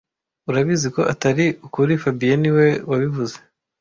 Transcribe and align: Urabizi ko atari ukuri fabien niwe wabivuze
Urabizi 0.49 0.87
ko 0.95 1.01
atari 1.13 1.45
ukuri 1.65 1.93
fabien 2.01 2.39
niwe 2.41 2.67
wabivuze 2.89 3.37